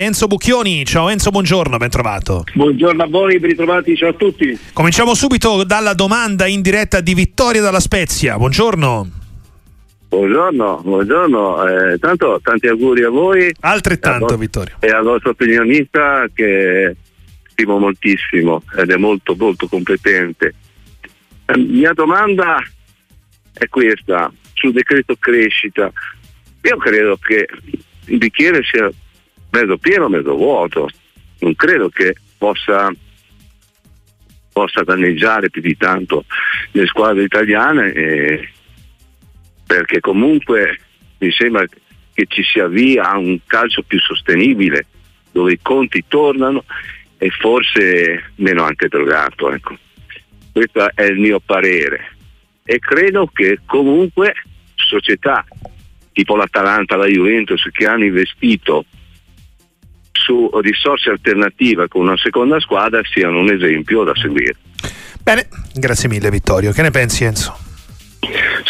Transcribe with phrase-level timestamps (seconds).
[0.00, 2.44] Enzo Bucchioni, ciao Enzo, buongiorno, ben trovato.
[2.54, 4.56] Buongiorno a voi, ben ritrovati, ciao a tutti.
[4.72, 9.10] Cominciamo subito dalla domanda in diretta di Vittoria dalla Spezia, buongiorno.
[10.06, 13.52] Buongiorno, buongiorno, eh, tanto tanti auguri a voi.
[13.58, 14.76] Altrettanto e Vittorio.
[14.78, 16.94] E al vostro opinionista che
[17.48, 20.54] stimo moltissimo ed è molto molto competente.
[21.46, 22.62] La mia domanda
[23.52, 25.90] è questa, sul decreto crescita.
[26.62, 27.48] Io credo che
[28.04, 28.88] il bicchiere sia
[29.50, 30.88] mezzo pieno, mezzo vuoto.
[31.40, 32.90] Non credo che possa,
[34.52, 36.24] possa danneggiare più di tanto
[36.72, 38.48] le squadre italiane eh,
[39.66, 40.78] perché comunque
[41.18, 44.86] mi sembra che ci si avvia a un calcio più sostenibile
[45.30, 46.64] dove i conti tornano
[47.18, 49.52] e forse meno anche drogato.
[49.52, 49.76] Ecco.
[50.52, 52.16] Questo è il mio parere
[52.64, 54.34] e credo che comunque
[54.74, 55.44] società
[56.12, 58.84] tipo l'Atalanta, la Juventus che hanno investito
[60.28, 64.56] su risorse alternative con una seconda squadra siano un esempio da seguire.
[65.22, 66.72] Bene, grazie mille Vittorio.
[66.72, 67.56] Che ne pensi Enzo?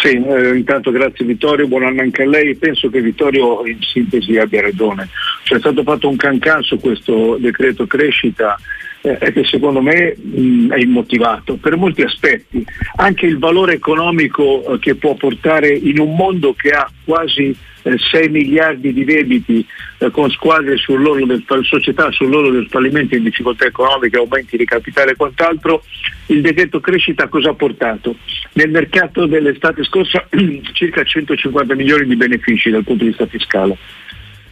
[0.01, 2.55] Sì, eh, intanto grazie Vittorio, buon anno anche a lei.
[2.55, 5.09] Penso che Vittorio in sintesi abbia ragione.
[5.43, 8.57] C'è stato fatto un cancan su questo decreto crescita
[9.01, 12.65] eh, che secondo me mh, è immotivato per molti aspetti.
[12.97, 17.57] Anche il valore economico eh, che può portare in un mondo che ha quasi
[17.97, 19.65] 6 eh, miliardi di debiti
[19.99, 25.13] eh, con squadre sull'orlo del, società sull'orlo del fallimento in difficoltà economiche, aumenti di capitale
[25.13, 25.83] e quant'altro,
[26.27, 28.17] il decreto crescita cosa ha portato?
[28.53, 30.27] Nel mercato dell'estate scorsa
[30.73, 33.77] circa 150 milioni di benefici dal punto di vista fiscale.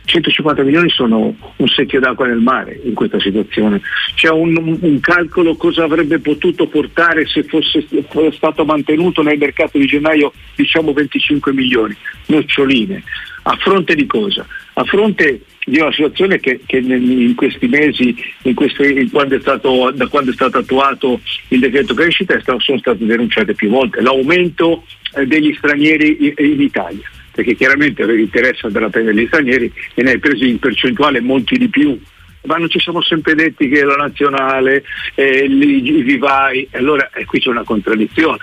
[0.06, 3.80] 150 milioni sono un secchio d'acqua nel mare in questa situazione.
[4.14, 7.84] C'è un, un calcolo cosa avrebbe potuto portare se fosse
[8.32, 11.94] stato mantenuto nel mercato di gennaio diciamo 25 milioni,
[12.26, 13.02] noccioline.
[13.42, 14.46] A fronte di cosa?
[14.74, 19.90] A fronte di una situazione che, che in questi mesi, in questi, in quando stato,
[19.92, 25.26] da quando è stato attuato il decreto crescita, sono state denunciate più volte, l'aumento eh,
[25.26, 30.12] degli stranieri in Italia perché chiaramente aveva interesse andare a prendere gli stranieri e ne
[30.12, 32.00] hai presi in percentuale molti di più.
[32.44, 34.82] Ma non ci siamo sempre detti che la nazionale,
[35.14, 38.38] eh, i vivai, allora eh, qui c'è una contraddizione.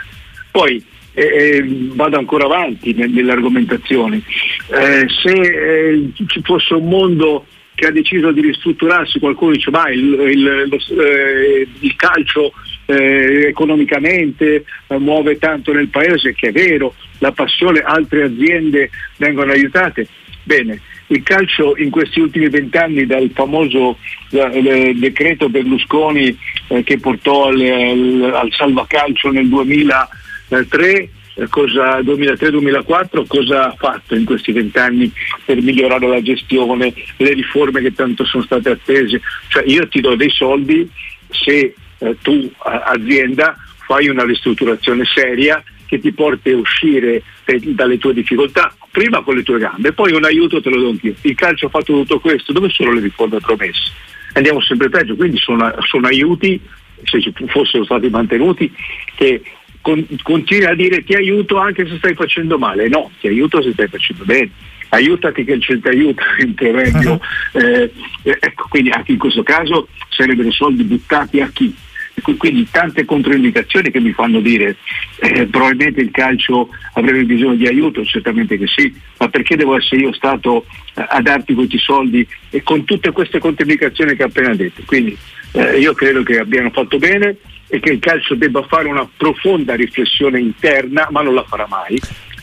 [0.52, 4.24] Poi eh, eh vado ancora avanti nelle argomentazioni.
[4.68, 9.90] Eh, se eh, ci fosse un mondo che ha deciso di ristrutturarsi, qualcuno dice ma
[9.90, 10.78] il, il, lo,
[11.80, 12.54] il calcio
[12.86, 19.52] eh, economicamente eh, muove tanto nel paese, che è vero, la passione, altre aziende vengono
[19.52, 20.08] aiutate.
[20.44, 23.98] Bene, il calcio in questi ultimi vent'anni dal famoso
[24.32, 33.26] eh, decreto Berlusconi eh, che portò al, al, al salvacalcio nel 2003 eh, cosa, 2003-2004
[33.26, 35.12] cosa ha fatto in questi vent'anni
[35.46, 39.22] per migliorare la gestione, le riforme che tanto sono state attese.
[39.48, 40.88] Cioè io ti do dei soldi
[41.30, 43.56] se eh, tu azienda
[43.86, 49.44] fai una ristrutturazione seria che ti porti a uscire dalle tue difficoltà, prima con le
[49.44, 51.14] tue gambe, poi un aiuto te lo do anch'io.
[51.22, 53.92] Il calcio ha fatto tutto questo, dove sono le riforme promesse?
[54.34, 56.60] Andiamo sempre peggio, quindi sono, sono aiuti,
[57.04, 58.74] se ci fossero stati mantenuti,
[59.16, 59.44] che
[59.82, 62.88] con, continui a dire ti aiuto anche se stai facendo male.
[62.88, 64.50] No, ti aiuto se stai facendo bene.
[64.90, 66.24] Aiutati che il ti aiuta,
[66.56, 67.12] proverbio.
[67.12, 67.22] Uh-huh.
[68.24, 71.76] Eh, ecco, quindi anche in questo caso sarebbero soldi buttati a chi?
[72.38, 74.78] Quindi tante controindicazioni che mi fanno dire
[75.20, 80.02] eh, probabilmente il calcio avrebbe bisogno di aiuto, certamente che sì, ma perché devo essere
[80.02, 84.84] io stato a darti questi soldi e con tutte queste controindicazioni che ho appena detto?
[84.86, 85.18] Quindi
[85.54, 87.38] eh, io credo che abbiano fatto bene,
[87.74, 92.00] e che il calcio debba fare una profonda riflessione interna, ma non la farà mai,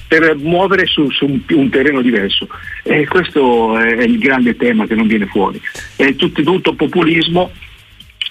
[0.09, 2.49] per muovere su, su un, un, terreno diverso.
[2.83, 5.61] E questo è il grande tema che non viene fuori.
[5.95, 7.53] È tutto, tutto populismo.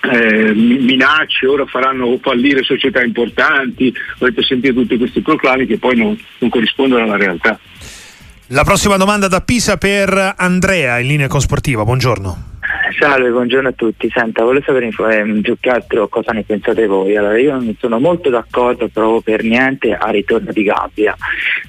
[0.01, 6.17] Eh, minacce, ora faranno fallire società importanti, avete sentito tutti questi proclami che poi non,
[6.39, 7.59] non corrispondono alla realtà.
[8.47, 12.48] La prossima domanda da Pisa per Andrea in linea con Sportiva, buongiorno.
[12.97, 14.09] Salve, buongiorno a tutti.
[14.09, 17.15] Senta, volevo sapere eh, più che altro cosa ne pensate voi.
[17.15, 21.15] Allora, io non sono molto d'accordo proprio per niente al ritorno di Gabbia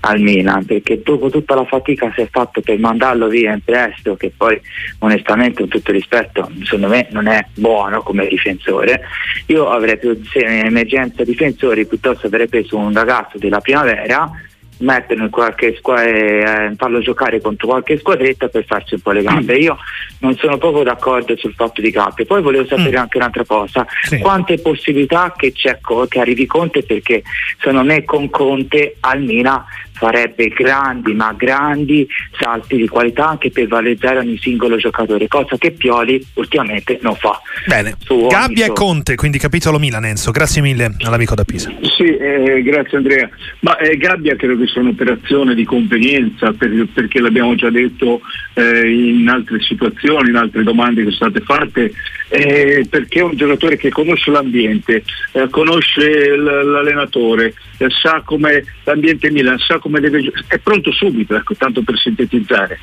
[0.00, 3.61] al Milan, perché dopo tutta la fatica che si è fatto per mandarlo via in
[3.62, 4.58] prestito, che poi
[5.00, 9.02] onestamente con tutto rispetto, secondo me non è buono come difensore,
[9.46, 14.31] io avrei più se in emergenza difensori piuttosto avrei preso un ragazzo della primavera
[14.80, 19.22] metterlo in qualche squadra, eh, farlo giocare contro qualche squadretta per farsi un po' le
[19.22, 19.56] gambe.
[19.56, 19.76] Io
[20.20, 22.24] non sono proprio d'accordo sul fatto di Gabbia.
[22.24, 23.00] Poi volevo sapere mm.
[23.00, 24.18] anche un'altra cosa, sì.
[24.18, 25.78] quante possibilità che c'è
[26.08, 27.22] che arrivi Conte perché
[27.58, 33.66] secondo me con Conte al Milan farebbe grandi ma grandi salti di qualità anche per
[33.66, 37.38] valorizzare ogni singolo giocatore, cosa che Pioli ultimamente non fa.
[37.66, 37.96] Bene,
[38.28, 41.70] Gabbia e Conte, quindi capitolo Milan Enzo, grazie mille all'amico da Pisa.
[41.82, 43.28] Sì, eh, grazie Andrea.
[43.60, 48.20] Ma eh, Gabbia credo che sia un'operazione di convenienza per, perché l'abbiamo già detto
[48.55, 51.93] eh, in altre situazioni, in altre domande che sono state fatte,
[52.28, 55.02] eh, perché è un giocatore che conosce l'ambiente,
[55.32, 61.55] eh, conosce l'allenatore, eh, sa come l'ambiente Milan, sa come deve è pronto subito, ecco,
[61.55, 62.78] tanto per sintetizzare.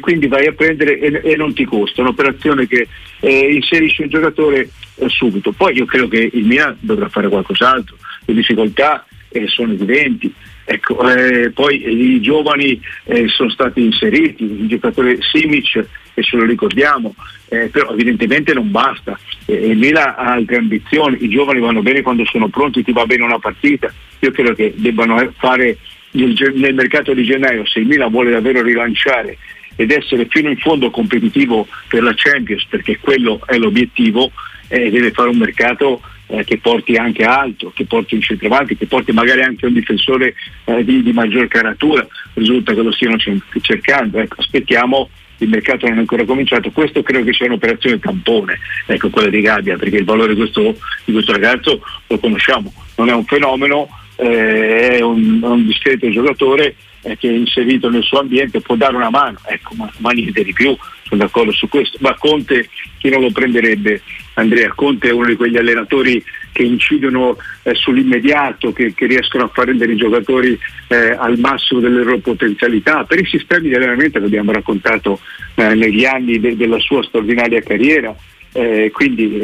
[0.00, 2.86] Quindi vai a prendere e, e, non ti costa, un'operazione che
[3.20, 5.52] eh, inserisce un giocatore eh, subito.
[5.52, 9.06] Poi io credo che il Milan dovrà fare qualcos'altro, le difficoltà
[9.46, 10.32] sono evidenti.
[10.64, 15.84] Ecco, eh, poi i giovani eh, sono stati inseriti, il giocatore Simic,
[16.14, 17.14] e ce lo ricordiamo,
[17.48, 19.18] eh, però evidentemente non basta.
[19.46, 23.24] il Milan ha altre ambizioni, i giovani vanno bene quando sono pronti, ti va bene
[23.24, 23.92] una partita.
[24.20, 25.78] Io credo che debbano fare
[26.12, 29.38] nel, nel mercato di gennaio, se il Milan vuole davvero rilanciare
[29.76, 34.30] ed essere fino in fondo competitivo per la Champions, perché quello è l'obiettivo,
[34.68, 38.86] eh, deve fare un mercato eh, che porti anche altro, che porti un centravanti, che
[38.86, 40.34] porti magari anche un difensore
[40.64, 43.16] eh, di, di, maggior caratura, risulta che lo stiano
[43.60, 44.18] cercando.
[44.18, 49.10] Ecco, aspettiamo, il mercato non è ancora cominciato, questo credo che sia un'operazione tampone, ecco,
[49.10, 53.12] quella di Gabbia, perché il valore di questo, di questo ragazzo lo conosciamo, non è
[53.12, 58.60] un fenomeno, eh, è un, un, discreto giocatore eh, che è inserito nel suo ambiente,
[58.60, 61.98] può dare una mano, ecco, ma, ma niente di più, sono d'accordo su questo.
[62.00, 62.68] Ma Conte
[62.98, 64.02] chi non lo prenderebbe?
[64.34, 69.50] Andrea Conte è uno di quegli allenatori che incidono eh, sull'immediato, che, che, riescono a
[69.52, 70.58] far rendere i giocatori
[70.88, 75.20] eh, al massimo delle loro potenzialità, per i sistemi di allenamento che abbiamo raccontato
[75.54, 78.14] eh, negli anni de- della sua straordinaria carriera.
[78.52, 79.38] Eh, quindi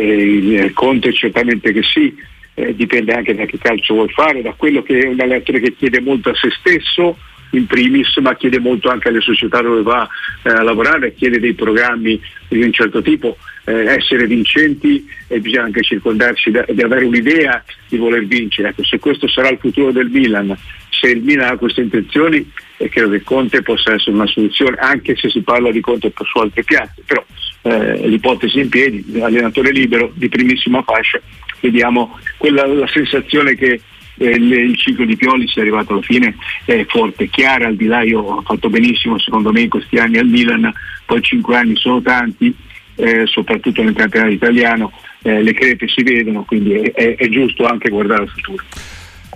[0.56, 2.14] eh, Conte certamente che sì,
[2.54, 5.74] eh, dipende anche da che calcio vuoi fare, da quello che è un allenatore che
[5.76, 7.16] chiede molto a se stesso
[7.50, 10.08] in primis, ma chiede molto anche alle società dove va
[10.42, 15.64] eh, a lavorare, chiede dei programmi di un certo tipo, eh, essere vincenti e bisogna
[15.64, 18.68] anche circondarsi da, di avere un'idea di voler vincere.
[18.68, 20.56] Ecco, se questo sarà il futuro del Milan,
[20.90, 25.16] se il Milan ha queste intenzioni, eh, credo che Conte possa essere una soluzione, anche
[25.16, 27.24] se si parla di Conte su altre piazze, però
[27.62, 31.20] eh, l'ipotesi in piedi, allenatore libero di primissima fascia
[31.60, 33.80] vediamo quella, la sensazione che
[34.18, 38.02] eh, il ciclo di Pioli sia arrivato alla fine è forte, chiara, al di là
[38.02, 40.72] io ho fatto benissimo secondo me in questi anni al Milan,
[41.04, 42.54] poi cinque anni sono tanti,
[42.96, 44.92] eh, soprattutto nel campionato italiano,
[45.22, 48.64] eh, le crepe si vedono, quindi è, è, è giusto anche guardare al futuro.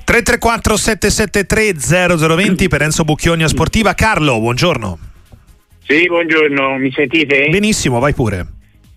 [0.05, 3.95] 334 773 0020 per Enzo Bucchioni a Sportiva.
[3.95, 4.99] Carlo, buongiorno.
[5.87, 7.49] Sì, buongiorno, mi sentite?
[7.49, 8.47] Benissimo, vai pure.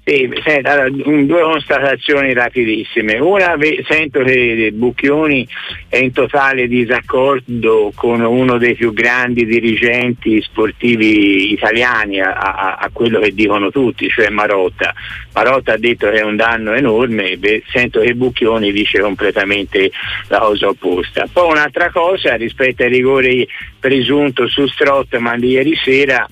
[0.05, 3.19] Sì, senta, due constatazioni rapidissime.
[3.19, 3.55] Una,
[3.87, 5.47] sento che Bucchioni
[5.87, 12.89] è in totale disaccordo con uno dei più grandi dirigenti sportivi italiani a, a, a
[12.91, 14.93] quello che dicono tutti, cioè Marotta.
[15.35, 17.39] Marotta ha detto che è un danno enorme,
[17.71, 19.89] sento che Bucchioni dice completamente
[20.27, 21.29] la cosa opposta.
[21.31, 23.47] Poi un'altra cosa rispetto ai rigori
[23.79, 26.27] presunto su Strottman di ieri sera,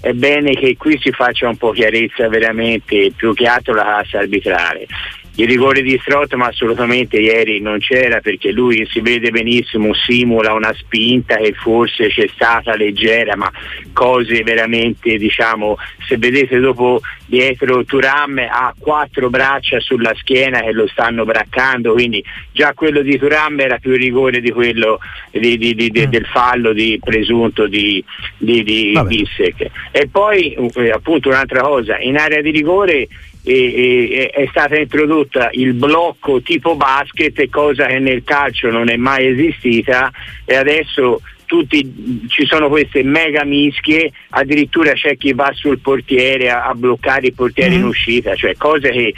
[0.00, 4.18] è bene che qui si faccia un po' chiarezza veramente, più che altro la classe
[4.18, 4.86] arbitrale.
[5.38, 10.72] Il rigore di Strottman assolutamente ieri non c'era perché lui si vede benissimo, simula una
[10.74, 13.50] spinta che forse c'è stata leggera, ma
[13.92, 20.86] cose veramente, diciamo, se vedete dopo dietro Turam ha quattro braccia sulla schiena che lo
[20.86, 25.00] stanno braccando, quindi già quello di Turam era più rigore di quello
[25.30, 26.10] di, di, di, mm.
[26.10, 28.02] del fallo di presunto di,
[28.38, 28.98] di.
[29.90, 33.06] E poi eh, appunto un'altra cosa, in area di rigore
[33.46, 38.96] e, e, è stata introdotta il blocco tipo basket, cosa che nel calcio non è
[38.96, 40.10] mai esistita
[40.44, 46.64] e adesso tutti, ci sono queste mega mischie, addirittura c'è chi va sul portiere a,
[46.64, 47.82] a bloccare i portieri mm-hmm.
[47.82, 49.14] in uscita, cioè cose che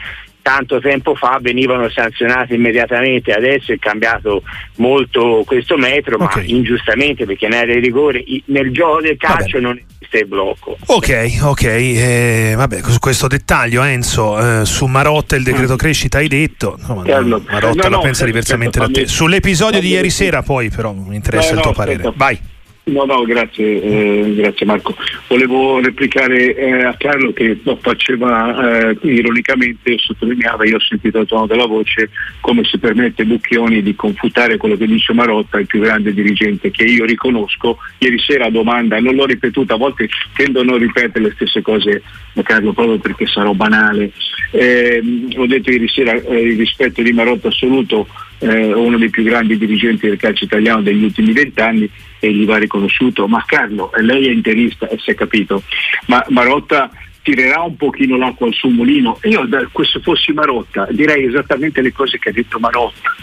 [0.49, 4.43] tanto tempo fa venivano sanzionate immediatamente, adesso è cambiato
[4.77, 6.47] molto questo metro, okay.
[6.47, 10.79] ma ingiustamente perché di rigore nel gioco del calcio non esiste il blocco.
[10.87, 15.77] Ok, ok, eh, vabbè, su questo dettaglio Enzo, eh, su Marotta il decreto mm.
[15.77, 19.07] crescita hai detto, no, no, Marotta no, la pensa diversamente da te.
[19.07, 22.11] Sull'episodio di ieri sera poi però mi interessa il tuo parere.
[22.17, 22.41] Vai.
[22.89, 24.97] No, no, grazie, eh, grazie Marco.
[25.27, 31.27] Volevo replicare eh, a Carlo che no, faceva eh, ironicamente, sottolineava, io ho sentito il
[31.27, 35.81] tono della voce, come si permette Bucchioni di confutare quello che dice Marotta, il più
[35.81, 37.77] grande dirigente che io riconosco.
[37.99, 42.03] Ieri sera domanda, non l'ho ripetuta, a volte tendo a non ripetere le stesse cose
[42.33, 44.13] da Carlo proprio perché sarò banale.
[44.51, 45.03] Eh,
[45.37, 48.07] ho detto ieri sera eh, il rispetto di Marotta assoluto
[48.39, 52.59] eh, uno dei più grandi dirigenti del calcio italiano degli ultimi vent'anni e gli va
[52.59, 53.27] riconosciuto.
[53.27, 55.63] Ma Carlo, lei è interista e si è capito,
[56.07, 56.91] ma Marotta
[57.23, 59.19] tirerà un pochino l'acqua al suo mulino.
[59.25, 59.47] Io
[59.83, 63.15] se fossi Marotta direi esattamente le cose che ha detto Marotta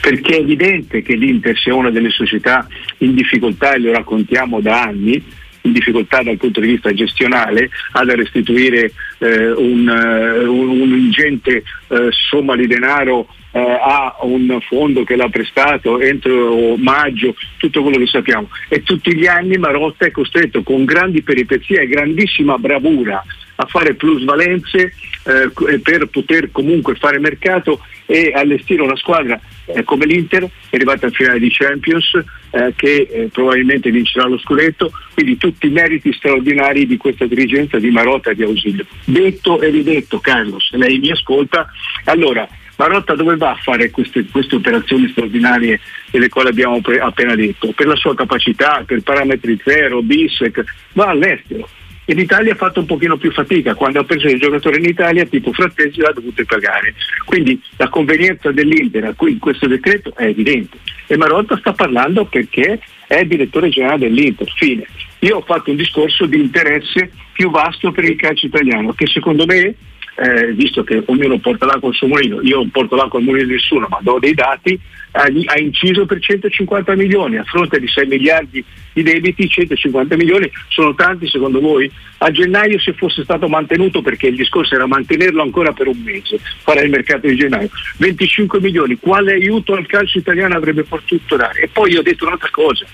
[0.00, 2.66] perché è evidente che l'Inter sia una delle società
[2.98, 5.22] in difficoltà e lo raccontiamo da anni,
[5.68, 10.98] in difficoltà dal punto di vista gestionale, ha da restituire eh, un, uh, un, un,
[10.98, 17.82] ingente uh, somma di denaro eh, ha un fondo che l'ha prestato entro maggio, tutto
[17.82, 18.48] quello che sappiamo.
[18.68, 23.22] E tutti gli anni Marotta è costretto con grandi peripezie e grandissima bravura
[23.60, 24.92] a fare plusvalenze
[25.24, 29.40] eh, per poter comunque fare mercato e allestire una squadra
[29.74, 32.12] eh, come l'Inter, è arrivata al finale di Champions,
[32.50, 37.78] eh, che eh, probabilmente vincerà lo scudetto, quindi tutti i meriti straordinari di questa dirigenza
[37.78, 38.86] di Marotta e di Ausilio.
[39.04, 41.70] Detto e ridetto, Carlos, lei mi ascolta,
[42.04, 47.34] allora Marotta dove va a fare queste, queste operazioni straordinarie delle quali abbiamo pre- appena
[47.34, 47.72] detto?
[47.72, 51.68] Per la sua capacità, per parametri zero, BISEC, va all'estero.
[52.10, 55.26] E l'Italia ha fatto un pochino più fatica, quando ha preso il giocatore in Italia
[55.26, 56.94] tipo Frattesi l'ha dovuto pagare.
[57.26, 60.78] Quindi la convenienza dell'Inter qui in questo decreto è evidente.
[61.06, 64.50] E Marotta sta parlando perché è direttore generale dell'Inter.
[64.56, 64.86] Fine.
[65.18, 69.44] Io ho fatto un discorso di interesse più vasto per il calcio italiano, che secondo
[69.44, 69.74] me
[70.20, 73.46] eh, visto che ognuno porta l'acqua al suo mulino, io non porto l'acqua al mulino
[73.46, 74.78] di nessuno, ma do dei dati,
[75.12, 80.50] ha, ha, inciso per 150 milioni, a fronte di 6 miliardi di debiti, 150 milioni
[80.68, 81.90] sono tanti secondo voi?
[82.18, 86.40] A gennaio se fosse stato mantenuto, perché il discorso era mantenerlo ancora per un mese,
[86.62, 91.62] fare il mercato di gennaio, 25 milioni, quale aiuto al calcio italiano avrebbe potuto dare?
[91.62, 92.84] E poi io ho detto un'altra cosa,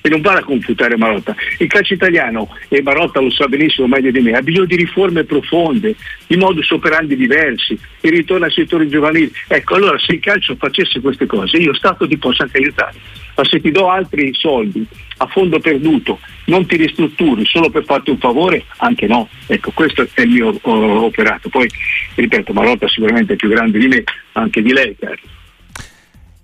[0.00, 1.34] e non vale a confutare Marotta.
[1.58, 5.24] Il calcio italiano, e Marotta lo sa benissimo meglio di me, ha bisogno di riforme
[5.24, 5.94] profonde,
[6.26, 9.30] di modus operandi diversi, il ritorno ai settori giovanili.
[9.46, 12.94] Ecco, allora se il calcio facesse queste cose, io Stato ti posso anche aiutare,
[13.36, 14.86] ma se ti do altri soldi
[15.18, 19.28] a fondo perduto, non ti ristrutturi solo per farti un favore, anche no.
[19.46, 21.50] Ecco, questo è il mio oh, operato.
[21.50, 21.68] Poi,
[22.14, 24.02] ripeto, Marotta sicuramente è più grande di me,
[24.32, 25.28] anche di lei, Carlo.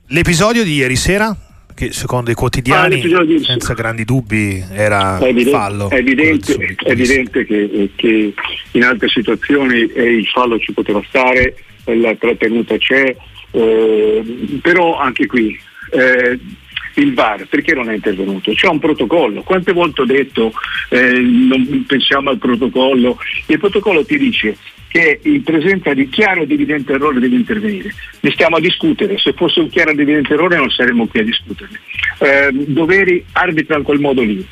[0.09, 1.46] L'episodio di ieri sera
[1.77, 5.91] che secondo i quotidiani ah, senza grandi dubbi era è evidente, fallo.
[5.91, 8.33] È evidente, è evidente che, che,
[8.73, 11.55] in altre situazioni eh, il fallo ci poteva stare,
[11.85, 13.15] la trattenuta c'è,
[13.51, 15.55] eh, però anche qui
[15.91, 16.41] eh,
[17.01, 18.53] il VAR perché non è intervenuto?
[18.53, 20.53] C'è un protocollo, quante volte ho detto
[20.91, 24.57] eh, non pensiamo al protocollo, il protocollo ti dice
[24.89, 27.93] che in presenza di chiaro ed evidente errore deve intervenire.
[28.21, 31.25] Ne stiamo a discutere, se fosse un chiaro ed evidente errore non saremmo qui a
[31.25, 31.81] discuterne.
[32.19, 34.47] Eh, doveri arbitra in quel modo lì.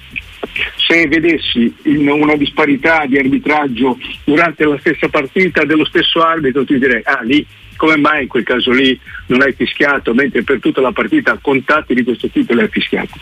[0.77, 7.01] Se vedessi una disparità di arbitraggio durante la stessa partita dello stesso arbitro ti direi
[7.05, 7.45] ah lì
[7.76, 11.95] come mai in quel caso lì non hai fischiato mentre per tutta la partita contatti
[11.95, 13.12] di questo tipo l'hai fischiato.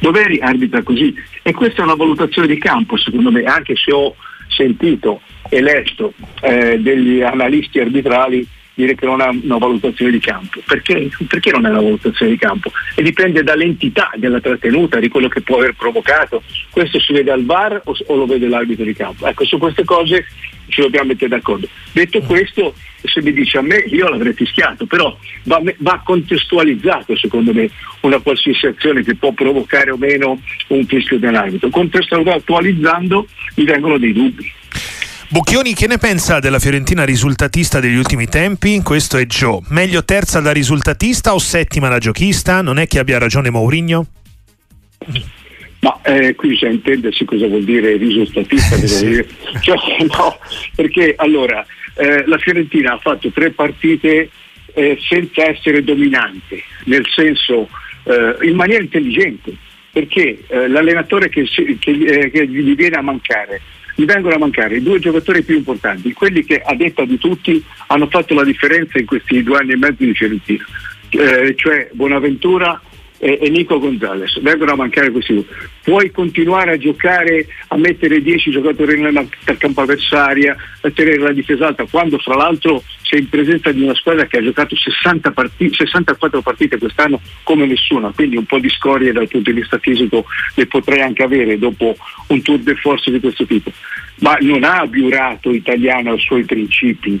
[0.00, 4.14] Doveri arbitra così e questa è una valutazione di campo secondo me anche se ho
[4.48, 10.60] sentito e letto eh, degli analisti arbitrali dire che non è una valutazione di campo.
[10.64, 11.10] Perché?
[11.28, 12.70] Perché non è una valutazione di campo?
[12.94, 16.42] E dipende dall'entità della trattenuta, di quello che può aver provocato.
[16.70, 19.26] Questo si vede al VAR o, o lo vede l'arbitro di campo?
[19.26, 20.26] Ecco, su queste cose
[20.68, 21.68] ci dobbiamo mettere d'accordo.
[21.92, 27.52] Detto questo, se mi dice a me, io l'avrei fischiato, però va, va contestualizzato secondo
[27.52, 27.68] me
[28.00, 31.68] una qualsiasi azione che può provocare o meno un fischio dell'arbitro.
[31.68, 33.26] Contestualizzando
[33.56, 34.50] mi vengono dei dubbi.
[35.32, 38.82] Bucchioni, che ne pensa della Fiorentina risultatista degli ultimi tempi?
[38.82, 39.60] Questo è Joe.
[39.70, 42.60] Meglio terza da risultatista o settima da giochista?
[42.60, 44.06] Non è che abbia ragione Mourinho?
[45.80, 48.76] Ma eh, qui bisogna intendersi cosa vuol dire risultatista.
[49.00, 49.26] dire.
[49.62, 50.36] Cioè, no,
[50.74, 54.28] perché allora eh, la Fiorentina ha fatto tre partite
[54.74, 57.70] eh, senza essere dominante, nel senso
[58.02, 59.56] eh, in maniera intelligente,
[59.92, 61.48] perché eh, l'allenatore che,
[61.78, 63.62] che, eh, che gli viene a mancare
[63.94, 67.62] gli vengono a mancare i due giocatori più importanti, quelli che a detta di tutti
[67.88, 70.64] hanno fatto la differenza in questi due anni e mezzo di Fiorentina,
[71.10, 72.80] eh, cioè Bonaventura
[73.24, 75.44] e, e Nico Gonzalez, vengono a mancare questi due.
[75.84, 79.24] Puoi continuare a giocare, a mettere 10 giocatori nella
[79.56, 83.94] campo avversaria, a tenere la difesa alta, quando fra l'altro sei in presenza di una
[83.94, 88.68] squadra che ha giocato 60 partite, 64 partite quest'anno come nessuna, quindi un po' di
[88.70, 90.24] scorie dal punto di vista fisico
[90.56, 91.94] le potrei anche avere dopo
[92.26, 93.70] un tour de force di questo tipo.
[94.18, 97.20] Ma non ha abiurato italiano i suoi principi,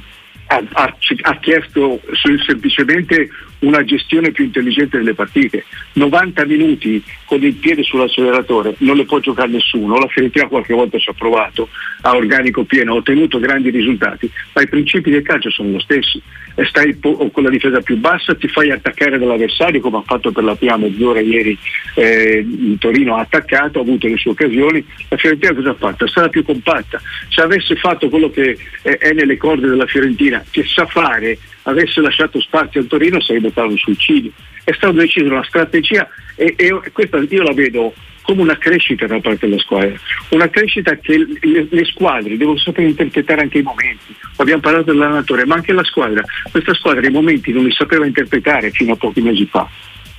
[0.52, 2.00] ha, ha, ha chiesto
[2.44, 3.28] semplicemente
[3.62, 5.64] una gestione più intelligente delle partite.
[5.94, 10.98] 90 minuti con il piede sull'acceleratore non le può giocare nessuno, la Fiorentina qualche volta
[10.98, 11.68] ci ha provato,
[12.02, 16.20] a organico pieno, ha ottenuto grandi risultati, ma i principi del calcio sono lo stessi.
[16.68, 20.54] Stai con la difesa più bassa, ti fai attaccare dall'avversario come ha fatto per la
[20.54, 21.56] prima mezz'ora ieri
[21.94, 26.04] eh, in Torino, ha attaccato, ha avuto le sue occasioni, la Fiorentina cosa ha fatto?
[26.04, 27.00] È stata più compatta.
[27.30, 32.40] Se avesse fatto quello che è nelle corde della Fiorentina, che sa fare avesse lasciato
[32.40, 34.30] spazio al Torino sarebbe stato un suicidio.
[34.64, 39.18] È stata decisa una strategia e, e questa io la vedo come una crescita da
[39.20, 39.94] parte della squadra,
[40.30, 44.14] una crescita che le, le, squadre devono sapere interpretare anche i momenti.
[44.36, 46.22] Abbiamo parlato dell'allenatore, ma anche la squadra.
[46.50, 49.68] Questa squadra i momenti non li sapeva interpretare fino a pochi mesi fa.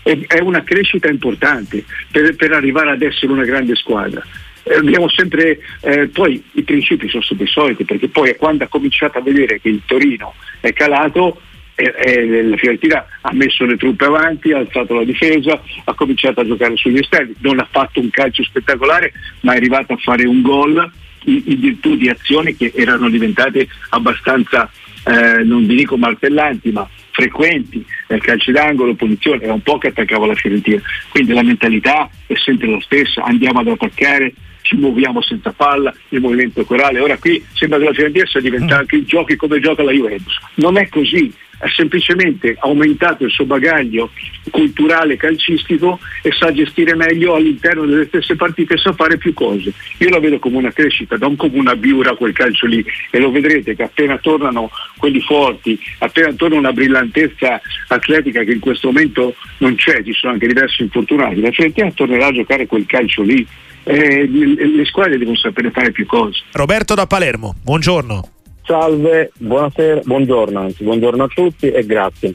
[0.01, 4.21] È, è una crescita importante per, per arrivare ad essere una grande squadra
[4.63, 8.67] eh, abbiamo sempre, eh, poi i principi sono sempre i soliti, perché poi quando ha
[8.67, 11.41] cominciato a vedere che il Torino è calato,
[11.75, 16.41] eh, eh, la Fiorentina ha messo le truppe avanti, ha alzato la difesa, ha cominciato
[16.41, 20.25] a giocare sugli esterni, non ha fatto un calcio spettacolare, ma è arrivato a fare
[20.25, 20.91] un gol
[21.25, 24.69] in, virtù di azioni che erano diventate abbastanza,
[25.05, 29.87] eh, non vi dico martellanti, ma frequenti, eh, calci d'angolo, punizione, era un po' che
[29.87, 30.81] attaccava la Fiorentina.
[31.09, 36.19] Quindi la mentalità è sempre la stessa, andiamo ad attaccare, ci muoviamo senza palla, il
[36.19, 36.99] movimento corale.
[36.99, 40.35] Ora qui sembra che la Fiorentina sia diventata anche i giochi come gioca la Juventus.
[40.55, 41.31] Non è così,
[41.63, 44.11] ha semplicemente aumentato il suo bagaglio
[44.51, 49.71] culturale calcistico e sa gestire meglio all'interno delle stesse partite, sa fare più cose.
[49.99, 53.31] Io la vedo come una crescita, non come una biura quel calcio lì e lo
[53.31, 59.35] vedrete che appena tornano quelli forti, appena torna una brillantezza atletica che in questo momento
[59.59, 63.45] non c'è, ci sono anche diversi infortunati, la Fiorentina tornerà a giocare quel calcio lì.
[63.85, 66.41] Eh, le squadre devono sapere fare più cose.
[66.53, 68.32] Roberto da Palermo, buongiorno.
[68.65, 72.33] Salve, buonasera, buongiorno anzi, buongiorno a tutti e grazie.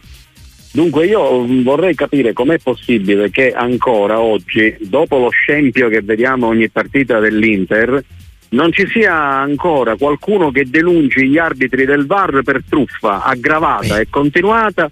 [0.72, 6.68] Dunque io vorrei capire com'è possibile che ancora oggi, dopo lo scempio che vediamo ogni
[6.68, 8.04] partita dell'Inter,
[8.50, 14.08] non ci sia ancora qualcuno che denunci gli arbitri del VAR per truffa aggravata e
[14.10, 14.88] continuata.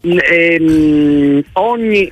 [0.00, 2.10] E, um, ogni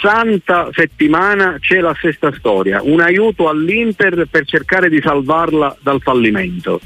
[0.00, 6.80] santa settimana c'è la stessa storia, un aiuto all'Inter per cercare di salvarla dal fallimento.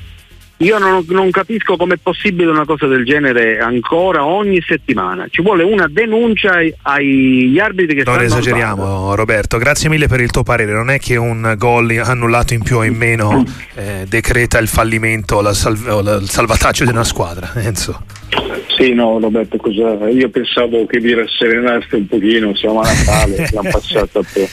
[0.61, 5.29] Io non, non capisco com'è possibile una cosa del genere ancora ogni settimana.
[5.31, 9.15] Ci vuole una denuncia ai, agli arbitri che non stanno esageriamo andando.
[9.15, 10.73] Roberto, grazie mille per il tuo parere.
[10.73, 15.37] Non è che un gol annullato in più o in meno eh, decreta il fallimento
[15.37, 17.53] o, la salv- o la, il salvataggio di una squadra.
[17.55, 18.03] Enzo.
[18.77, 20.09] Sì, no, Roberto, cosa...
[20.09, 24.49] io pensavo che vi rasserenaste un pochino, siamo a Natale, siamo passati a te.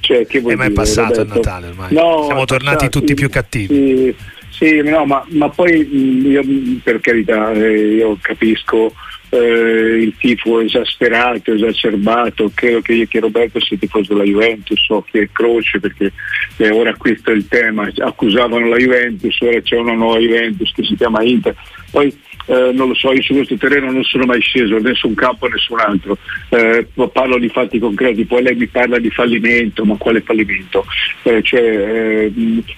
[0.00, 1.32] Cioè, che vuoi eh, ma è passato Roberto?
[1.32, 1.92] il Natale ormai.
[1.94, 3.66] No, Siamo tornati tutti più cattivi.
[3.74, 4.14] Sì,
[4.50, 8.92] sì, no, ma, ma poi mh, io mh, per carità eh, io capisco
[9.30, 15.04] eh, il tifo esasperato, esacerbato, credo che io che Roberto sia tifoso della Juventus, so
[15.10, 16.12] che è croce perché
[16.56, 20.84] eh, ora questo è il tema, accusavano la Juventus, ora c'è una nuova Juventus che
[20.84, 21.54] si chiama Inter,
[21.90, 22.16] poi
[22.48, 25.46] eh, non lo so, io su questo terreno non sono mai sceso, né su campo
[25.48, 26.16] né su un altro,
[26.48, 30.86] eh, parlo di fatti concreti, poi lei mi parla di fallimento, ma quale fallimento?
[31.24, 32.32] Eh, cioè, eh,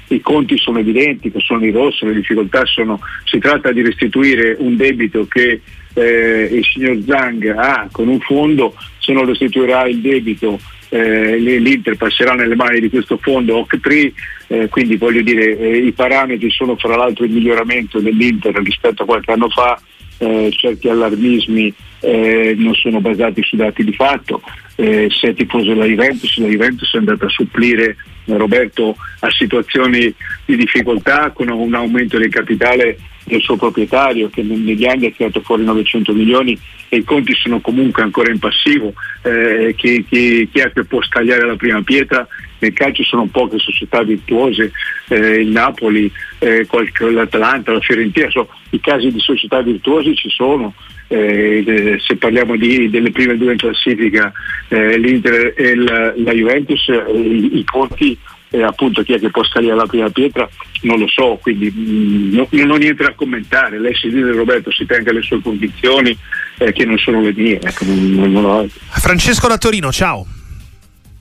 [0.09, 4.77] I conti sono evidenti, sono in rosso, le difficoltà sono, si tratta di restituire un
[4.77, 5.61] debito che
[5.95, 10.59] eh, il signor Zhang ha con un fondo, se non restituirà il debito
[10.90, 14.12] eh, l'Inter passerà nelle mani di questo fondo OC3,
[14.48, 19.07] eh, quindi voglio dire eh, i parametri sono fra l'altro il miglioramento dell'Inter rispetto a
[19.07, 19.81] qualche anno fa,
[20.18, 24.42] eh, certi allarmismi eh, non sono basati su dati di fatto,
[24.76, 30.12] eh, se è tifoso della Juventus, la Juventus è andata a supplire Roberto a situazioni
[30.44, 32.98] di difficoltà con un aumento del capitale
[33.31, 37.61] del suo proprietario che negli anni ha tirato fuori 900 milioni e i conti sono
[37.61, 42.27] comunque ancora in passivo, eh, chi, chi, chi è che può scagliare la prima pietra?
[42.59, 44.73] Nel calcio sono poche società virtuose,
[45.09, 50.29] eh, il Napoli, eh, qualche, l'Atalanta, la Fiorentina, so, i casi di società virtuose ci
[50.29, 50.75] sono,
[51.07, 54.33] eh, se parliamo di, delle prime due in classifica,
[54.69, 58.19] eh, l'Inter e la, la Juventus, eh, i, i conti
[58.51, 60.49] eh, appunto chi è che può salire alla prima pietra
[60.83, 64.73] non lo so, quindi mh, no, non ho niente da commentare, lei si dice Roberto
[64.73, 66.17] si tenga le sue condizioni
[66.59, 67.61] eh, che non sono le mie.
[67.61, 68.67] Ecco, non, non ho...
[68.69, 70.27] Francesco da Torino, ciao.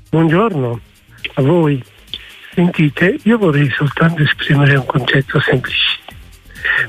[0.10, 0.80] Buongiorno
[1.36, 1.82] a voi.
[2.54, 5.98] Sentite, io vorrei soltanto esprimere un concetto semplice.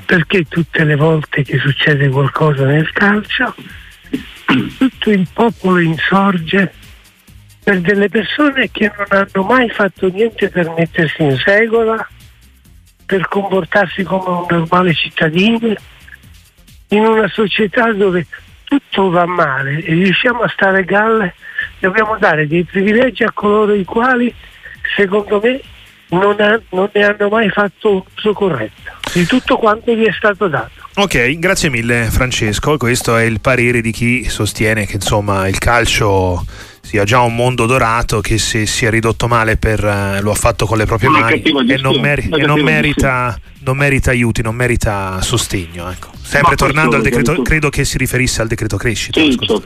[0.06, 3.54] Perché tutte le volte che succede qualcosa nel calcio,
[4.78, 6.72] tutto il popolo insorge
[7.70, 12.04] per delle persone che non hanno mai fatto niente per mettersi in regola,
[13.06, 15.74] per comportarsi come un normale cittadino,
[16.88, 18.26] in una società dove
[18.64, 21.34] tutto va male e riusciamo a stare galle,
[21.78, 24.34] dobbiamo dare dei privilegi a coloro i quali,
[24.96, 25.60] secondo me,
[26.08, 30.48] non, ha, non ne hanno mai fatto uso corretto di tutto quanto gli è stato
[30.48, 30.88] dato.
[30.96, 36.44] Ok, grazie mille Francesco, questo è il parere di chi sostiene che insomma il calcio
[36.90, 40.34] sia già un mondo dorato che se si è ridotto male per, uh, lo ha
[40.34, 44.56] fatto con le proprie mani e, non, meri- e non, merita, non, merita, aiuti, non
[44.56, 45.88] merita sostegno.
[45.88, 46.08] Ecco.
[46.30, 47.42] Sempre tornando al decreto, detto...
[47.42, 49.20] credo che si riferisse al decreto crescita.
[49.20, 49.64] Sì, certo.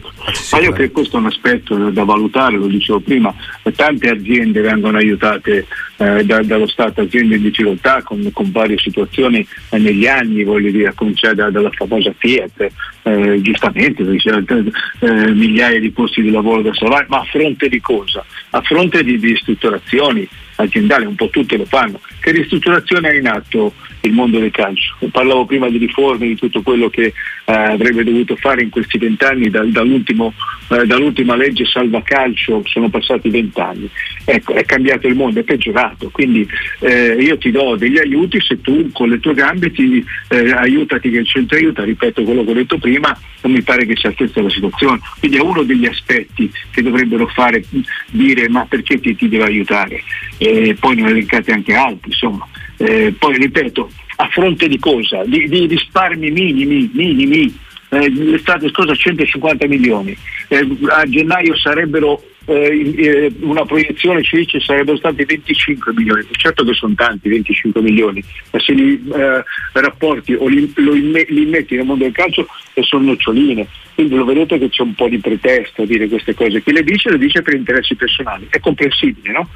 [0.51, 3.35] Ma io credo che questo è un aspetto da valutare, lo dicevo prima,
[3.77, 5.67] tante aziende vengono aiutate
[5.99, 10.71] eh, da, dallo Stato, aziende in difficoltà con, con varie situazioni eh, negli anni, voglio
[10.71, 12.71] dire, a cominciare da, dalla famosa Fiat,
[13.03, 18.25] eh, giustamente, eh, migliaia di posti di lavoro da salvare, ma a fronte di cosa?
[18.51, 22.01] A fronte di, di ristrutturazioni aziendali, un po' tutte lo fanno.
[22.21, 24.97] Che ristrutturazione ha in atto il mondo del calcio?
[25.11, 29.51] Parlavo prima di riforme, di tutto quello che eh, avrebbe dovuto fare in questi vent'anni
[29.51, 33.89] da, eh, dall'ultima legge salva calcio, sono passati vent'anni.
[34.25, 36.09] Ecco, è cambiato il mondo, è peggiorato.
[36.11, 36.49] Quindi
[36.81, 41.11] eh, io ti do degli aiuti se tu con le tue gambe ti eh, aiutati
[41.11, 44.13] che il centro aiuta, ripeto quello che ho detto prima, non mi pare che sia
[44.13, 45.01] questa la situazione.
[45.19, 47.63] Quindi è uno degli aspetti che dovrebbero fare
[48.11, 50.03] dire ma perché ti, ti deve aiutare?
[50.45, 52.47] E poi ne ho elencati anche altri, insomma.
[52.77, 55.25] Eh, poi ripeto, a fronte di cosa?
[55.25, 57.63] Di, di risparmi minimi, minimi.
[57.89, 60.17] Eh, l'estate scorsa 150 milioni,
[60.49, 66.65] eh, a gennaio sarebbero eh, eh, una proiezione ci dice sarebbero stati 25 milioni, certo
[66.65, 71.77] che sono tanti 25 milioni, ma se li eh, rapporti o li, imme, li, metti
[71.77, 72.47] nel mondo del calcio
[72.83, 76.63] sono noccioline, quindi lo vedete che c'è un po' di pretesto a dire queste cose,
[76.63, 79.49] chi le dice le dice per interessi personali, è comprensibile, no?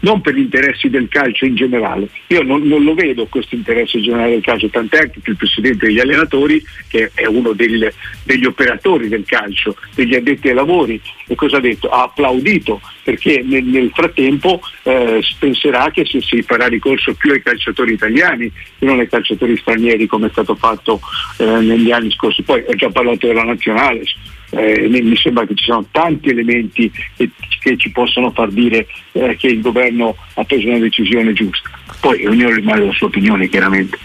[0.00, 4.00] non per gli interessi del calcio in generale, io non, non lo vedo questo interesse
[4.00, 7.92] generale del calcio, tant'è che il presidente degli allenatori, che è uno del,
[8.24, 13.64] degli operatori del calcio, degli addetti ai lavori, e cosa detto, ha applaudito perché nel,
[13.64, 19.00] nel frattempo eh, penserà che si, si, farà ricorso più ai calciatori italiani che non
[19.00, 21.00] ai calciatori stranieri come è stato fatto
[21.38, 22.42] eh, negli anni scorsi.
[22.42, 24.02] Poi ho già parlato della nazionale,
[24.50, 29.36] eh, mi sembra che ci sono tanti elementi che, che ci possono far dire eh,
[29.36, 31.70] che il governo ha preso una decisione giusta.
[32.00, 33.98] Poi ognuno rimane la sua opinione chiaramente.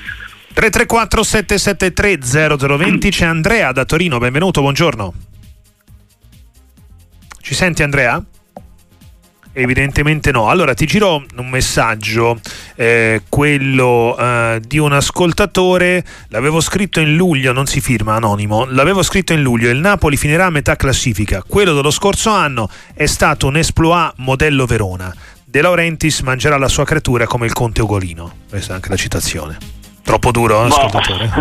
[0.54, 2.18] 334 773
[2.78, 5.14] 0020 c'è Andrea da Torino, benvenuto, buongiorno.
[7.42, 8.22] Ci senti Andrea?
[9.54, 10.50] Evidentemente no.
[10.50, 12.40] Allora ti giro un messaggio,
[12.78, 19.02] eh, quello eh, di un ascoltatore, l'avevo scritto in luglio, non si firma anonimo, l'avevo
[19.02, 23.48] scritto in luglio, il Napoli finirà a metà classifica, quello dello scorso anno è stato
[23.48, 25.14] un esploit modello Verona.
[25.44, 28.32] De Laurentiis mangerà la sua creatura come il conte Ugolino.
[28.50, 29.58] Questa è anche la citazione.
[30.04, 31.32] Troppo duro, eh, ascoltatore?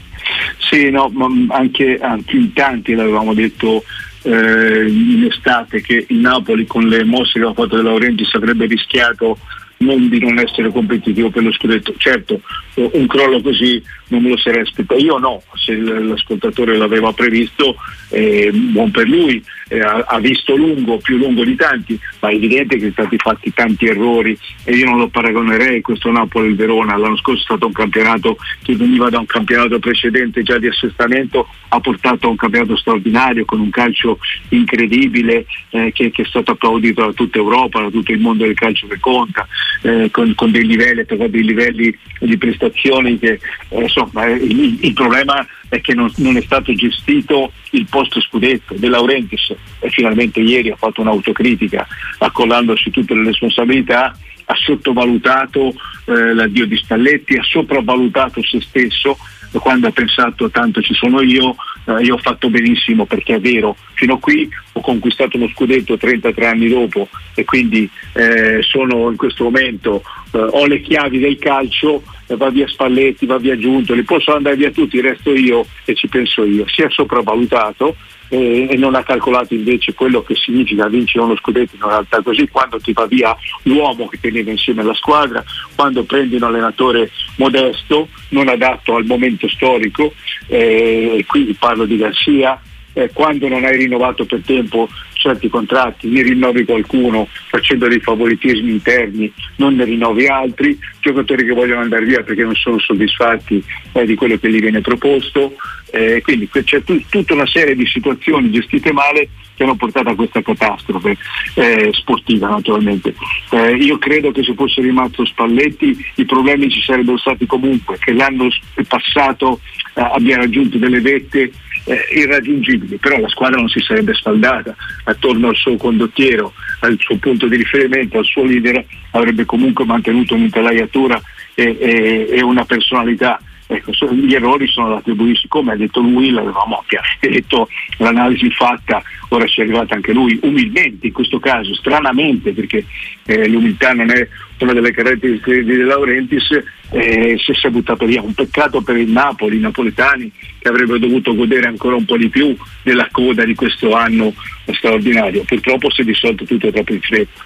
[0.58, 3.82] sì, no, ma anche, anche in tanti l'avevamo detto
[4.22, 8.66] eh, in estate che il Napoli con le mosse che ha fatto De Laurentiis avrebbe
[8.66, 9.38] rischiato
[9.78, 11.94] non di non essere competitivo per lo scudetto.
[11.96, 12.40] Certo,
[12.74, 15.00] un crollo così non me lo sarei aspettato.
[15.00, 17.76] Io no, se l'ascoltatore l'aveva previsto,
[18.10, 22.76] eh, buon per lui, eh, ha, visto lungo, più lungo di tanti, ma è evidente
[22.76, 26.96] che sono stati fatti tanti errori e io non lo paragonerei questo Napoli il Verona.
[26.96, 31.46] L'anno scorso è stato un campionato che veniva da un campionato precedente già di assestamento,
[31.68, 34.18] ha portato a un campionato straordinario con un calcio
[34.50, 38.54] incredibile eh, che, che, è stato applaudito da tutta Europa, da tutto il mondo del
[38.54, 39.46] calcio che conta,
[39.82, 45.46] eh, con, con, dei livelli, dei livelli di prestazioni che eh, insomma, il, il, problema
[45.68, 48.74] è che non, non, è stato gestito il post scudetto.
[48.76, 51.86] De Laurentiis e finalmente ieri ha fatto un'autocritica
[52.18, 55.74] accollandosi tutte le responsabilità, ha sottovalutato
[56.06, 59.16] eh, l'addio di Spalletti, ha sopravvalutato se stesso
[59.52, 61.54] quando ha pensato tanto ci sono io,
[61.86, 65.96] eh, io ho fatto benissimo perché è vero, fino a qui ho conquistato uno scudetto
[65.96, 70.02] 33 anni dopo e quindi eh, sono in questo momento,
[70.32, 72.02] eh, ho le chiavi del calcio
[72.36, 76.44] va via Spalletti, va via Giuntoli, possono andare via tutti, resto io e ci penso
[76.44, 77.96] io, si è sopravvalutato
[78.28, 82.48] eh, e non ha calcolato invece quello che significa vincere uno scudetto in realtà così,
[82.48, 85.42] quando ti va via l'uomo che teneva insieme la squadra,
[85.74, 90.12] quando prendi un allenatore modesto, non adatto al momento storico,
[90.46, 92.60] eh, quindi parlo di Garcia,
[92.98, 98.70] eh, quando non hai rinnovato per tempo certi contratti, ne rinnovi qualcuno facendo dei favoritismi
[98.70, 104.04] interni, non ne rinnovi altri, giocatori che vogliono andare via perché non sono soddisfatti eh,
[104.04, 105.54] di quello che gli viene proposto,
[105.90, 110.14] eh, quindi c'è t- tutta una serie di situazioni gestite male che hanno portato a
[110.14, 111.16] questa catastrofe
[111.54, 113.14] eh, sportiva naturalmente.
[113.50, 118.12] Eh, io credo che se fosse rimasto Spalletti i problemi ci sarebbero stati comunque, che
[118.12, 118.48] l'anno
[118.86, 119.60] passato
[119.94, 121.50] eh, abbia raggiunto delle vette
[121.88, 124.74] eh, irraggiungibili, però la squadra non si sarebbe sfaldata
[125.04, 130.34] attorno al suo condottiero, al suo punto di riferimento, al suo leader, avrebbe comunque mantenuto
[130.34, 131.20] un'intelaiatura
[131.54, 136.30] e, e, e una personalità Ecco, gli errori sono da attribuirsi, come ha detto lui,
[136.30, 136.82] l'avevamo
[137.20, 142.86] detto, l'analisi fatta, ora ci è arrivata anche lui, umilmente in questo caso, stranamente, perché
[143.26, 144.26] eh, l'umiltà non è
[144.60, 146.48] una delle caratteristiche di De Laurentiis,
[146.92, 148.22] eh, si è buttato via.
[148.22, 152.30] Un peccato per il Napoli, i napoletani che avrebbero dovuto godere ancora un po' di
[152.30, 154.32] più della coda di questo anno
[154.64, 155.44] straordinario.
[155.44, 157.44] Purtroppo si è dissolto tutto troppo in fretta.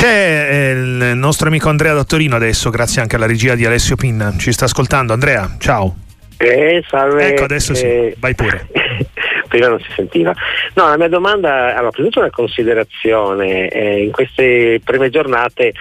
[0.00, 3.96] C'è eh, il nostro amico Andrea da Torino adesso, grazie anche alla regia di Alessio
[3.96, 4.32] Pinna.
[4.34, 5.12] Ci sta ascoltando.
[5.12, 5.94] Andrea, ciao.
[6.38, 7.26] Eh, salve.
[7.26, 8.66] Ecco, adesso sì, eh, vai pure.
[9.50, 10.32] prima non si sentiva.
[10.74, 15.72] No, la mia domanda, allora, prima una considerazione, eh, in queste prime giornate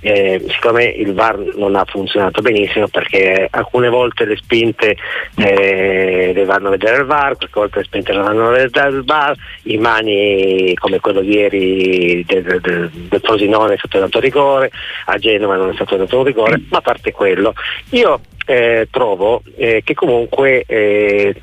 [0.00, 4.96] eh, siccome il VAR non ha funzionato benissimo perché alcune volte le spinte
[5.36, 8.88] eh, le vanno a vedere il VAR, qualche volta le spinte le vanno a vedere
[8.88, 14.18] il VAR, i mani come quello di ieri del, del, del Frosinone è stato dato
[14.18, 14.70] rigore,
[15.06, 17.52] a Genova non è stato dato rigore, ma a parte quello,
[17.90, 21.34] io eh, trovo eh, che comunque eh,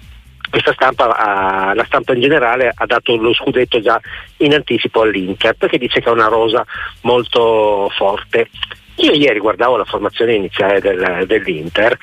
[0.56, 4.00] questa stampa, ha, la stampa in generale ha dato lo scudetto già
[4.38, 6.66] in anticipo all'Inter perché dice che è una rosa
[7.02, 8.50] molto forte.
[8.96, 11.98] Io ieri guardavo la formazione iniziale del, dell'Inter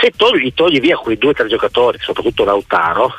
[0.00, 3.14] se togli, togli via quei due o tre giocatori, soprattutto Lautaro,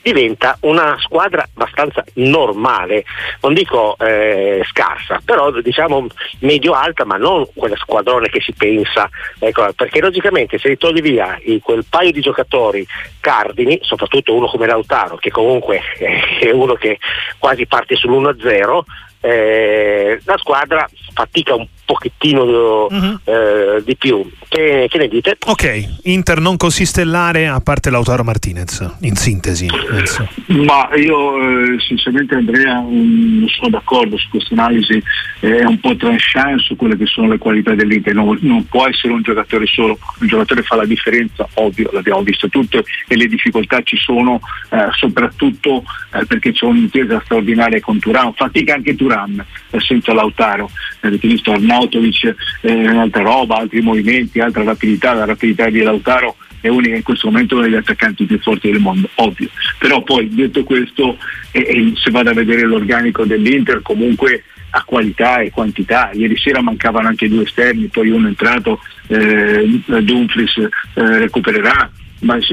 [0.00, 3.04] diventa una squadra abbastanza normale,
[3.40, 6.06] non dico eh, scarsa, però diciamo
[6.40, 11.84] medio-alta, ma non quella squadrone che si pensa, ecco, perché logicamente se togli via quel
[11.88, 12.86] paio di giocatori
[13.20, 15.80] cardini, soprattutto uno come Lautaro, che comunque
[16.40, 16.98] è uno che
[17.38, 18.80] quasi parte sull'1-0,
[19.20, 23.18] eh, la squadra fatica un pochettino uh-huh.
[23.24, 24.28] eh, di più.
[24.48, 25.36] Che, che, ne dite?
[25.46, 29.66] Ok, Inter non così stellare a parte Lautaro Martinez, in sintesi.
[29.66, 30.28] Penso.
[30.46, 35.02] Ma io eh, sinceramente Andrea non sono d'accordo su questa analisi,
[35.40, 39.12] è un po' tranchant su quelle che sono le qualità dell'Inter, non, non, può essere
[39.12, 43.80] un giocatore solo, un giocatore fa la differenza, ovvio, l'abbiamo visto tutto e le difficoltà
[43.82, 49.80] ci sono eh, soprattutto eh, perché c'è un'intesa straordinaria con Turan, fatica anche Turan eh,
[49.80, 50.70] senza Lautaro,
[51.06, 56.68] avete visto Arnautovic, eh, altra roba, altri movimenti, altra rapidità, la rapidità di Lautaro è
[56.68, 59.48] unica in questo momento uno degli attaccanti più forti del mondo, ovvio.
[59.78, 61.18] Però poi detto questo,
[61.50, 66.10] eh, se vado a vedere l'organico dell'Inter comunque ha qualità e quantità.
[66.12, 71.90] Ieri sera mancavano anche due esterni, poi uno è entrato, eh, Dumfries eh, recupererà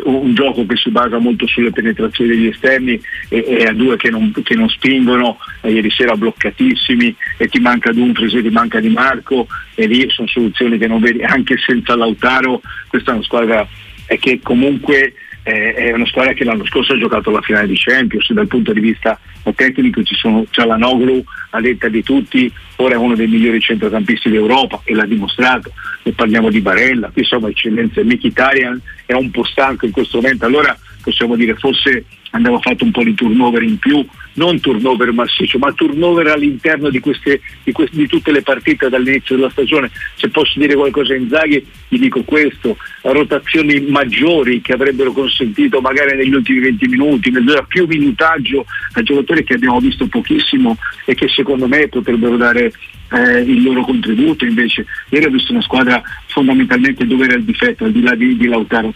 [0.03, 4.09] un gioco che si basa molto sulle penetrazioni degli esterni e, e a due che
[4.09, 8.79] non, che non spingono, eh, ieri sera bloccatissimi e ti manca Dumfries e ti manca
[8.79, 13.23] Di Marco e lì sono soluzioni che non vedi anche senza Lautaro, questa è una
[13.23, 13.67] squadra
[14.07, 15.13] eh, che comunque
[15.49, 18.79] è una squadra che l'anno scorso ha giocato la finale di Champions dal punto di
[18.79, 19.19] vista
[19.55, 24.81] tecnico ci sono Cialanoglu a detta di tutti ora è uno dei migliori centrocampisti d'Europa
[24.83, 25.71] e l'ha dimostrato
[26.03, 30.77] e parliamo di Barella insomma eccellenza Mkhitaryan è un po' stanco in questo momento allora
[31.01, 35.71] possiamo dire forse andava fatto un po' di turnover in più non turnover massiccio, ma
[35.73, 39.91] turnover all'interno di, queste, di, queste, di, tutte le partite dall'inizio della stagione.
[40.15, 46.15] Se posso dire qualcosa a Inzaghi, gli dico questo, rotazioni maggiori che avrebbero consentito magari
[46.15, 47.31] negli ultimi 20 minuti,
[47.67, 52.71] più minutaggio a giocatori che abbiamo visto pochissimo e che secondo me potrebbero dare
[53.11, 57.85] eh, il loro contributo invece ieri ho visto una squadra fondamentalmente dove era il difetto
[57.85, 58.93] al di là di, di Lautaro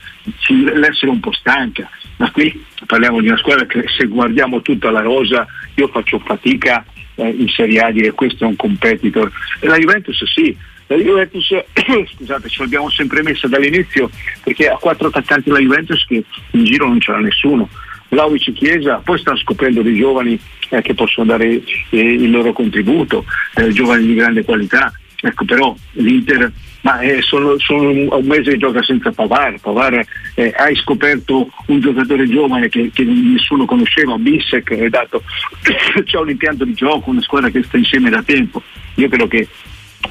[0.76, 5.02] l'essere un po' stanca ma qui parliamo di una squadra che se guardiamo tutta la
[5.02, 9.32] rosa io faccio fatica eh, in Serie A a dire questo è un competitor.
[9.60, 10.56] E la Juventus sì.
[10.88, 11.48] La Juventus
[12.16, 14.10] scusate ce l'abbiamo sempre messa dall'inizio
[14.44, 17.70] perché ha quattro attaccanti la Juventus che in giro non c'era nessuno.
[18.10, 23.26] Vlaovic Chiesa, poi stanno scoprendo dei giovani eh, che possono dare eh, il loro contributo,
[23.56, 24.92] eh, giovani di grande qualità.
[25.20, 26.52] Ecco, però l'Inter
[26.84, 31.80] ma eh, sono, sono, un mese che gioca senza Pavar, Pavar eh, hai scoperto un
[31.80, 35.24] giocatore giovane che, che nessuno conosceva, Bissek, hai dato,
[36.04, 38.62] c'è un impianto di gioco, una squadra che sta insieme da tempo,
[38.96, 39.48] io credo che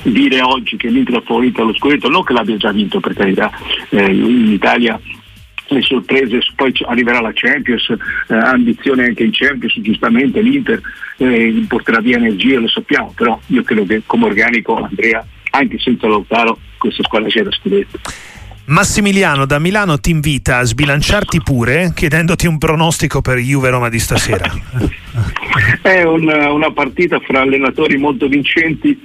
[0.02, 3.50] dire oggi che l'Inter è favorito allo scudetto, non che l'abbia già vinto per carità,
[3.90, 4.98] eh, in Italia
[5.68, 10.80] le sorprese, poi arriverà la Champions, eh, ambizione anche in Champions, giustamente l'Inter
[11.18, 16.08] eh, porterà via energia, lo sappiamo, però io credo che come organico Andrea, anche senza
[16.08, 17.98] Lautaro, questa squadra c'è da scudetto.
[18.64, 23.98] Massimiliano da Milano ti invita a sbilanciarti pure chiedendoti un pronostico per Juve Roma di
[23.98, 24.50] stasera.
[25.82, 28.98] È una, una partita fra allenatori molto vincenti,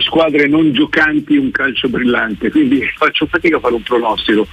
[0.00, 4.46] squadre non giocanti, un calcio brillante, quindi faccio fatica a fare un pronostico.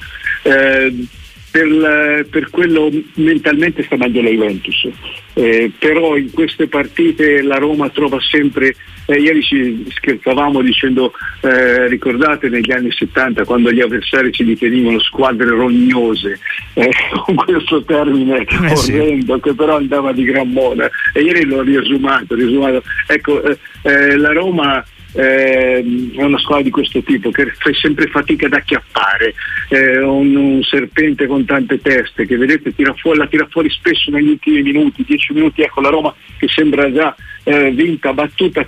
[0.43, 1.07] Eh,
[1.51, 4.87] per, per, quello mentalmente sta meglio la Juventus,
[5.33, 8.73] eh, però in queste partite la Roma trova sempre,
[9.05, 11.11] eh, ieri ci scherzavamo dicendo,
[11.41, 16.39] eh, ricordate negli anni 70 quando gli avversari ci definivano squadre rognose,
[16.73, 16.89] eh,
[17.25, 20.89] con questo termine eh, orrendo che però andava di gran moda.
[21.13, 22.81] E ieri l'ho riesumato, riesumato.
[23.07, 24.83] ecco eh, la Roma
[25.13, 29.33] eh, è una squadra di questo tipo che fa sempre fatica ad acchiappare,
[29.69, 34.11] eh, un, un, serpente con tante teste che vedete tira fuori, la tira fuori spesso
[34.11, 38.65] negli ultimi minuti, 10 minuti, ecco la Roma che sembra già eh, vinta, battuta,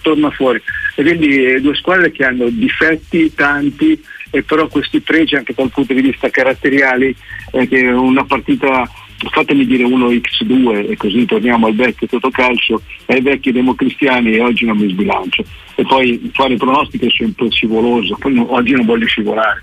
[0.00, 0.60] torna fuori.
[0.94, 4.00] E quindi eh, due squadre che hanno difetti tanti
[4.34, 7.14] e però questi pregi anche dal punto di vista caratteriali,
[7.52, 8.88] eh, che una partita
[9.30, 14.76] fatemi dire 1x2 e così torniamo al vecchio Totocalcio, ai vecchi democristiani e oggi non
[14.76, 15.44] mi sbilancio.
[15.74, 19.62] E poi fare pronostici è sempre scivoloso, poi no, oggi non voglio scivolare.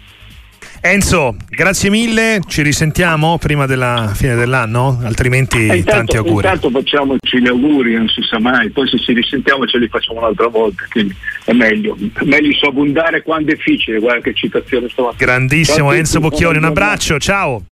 [0.82, 6.46] Enzo, grazie mille, ci risentiamo prima della fine dell'anno, altrimenti intanto, tanti auguri.
[6.48, 10.20] Intanto facciamoci gli auguri, non si sa mai, poi se ci risentiamo ce li facciamo
[10.20, 14.88] un'altra volta, quindi è meglio, è meglio so abbondare quando è difficile, guarda che citazione
[14.88, 17.62] sto Grandissimo Enzo Bocchioni, un abbraccio, ciao.